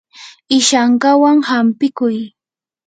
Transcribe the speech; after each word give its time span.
ishankawan 0.57 1.37
hampikuy. 1.49 2.17